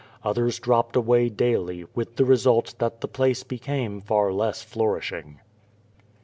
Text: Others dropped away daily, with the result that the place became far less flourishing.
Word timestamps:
Others 0.23 0.57
dropped 0.57 0.95
away 0.95 1.29
daily, 1.29 1.85
with 1.93 2.15
the 2.15 2.25
result 2.25 2.73
that 2.79 3.01
the 3.01 3.07
place 3.07 3.43
became 3.43 4.01
far 4.01 4.33
less 4.33 4.63
flourishing. 4.63 5.37